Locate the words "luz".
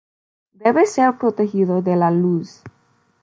2.09-2.63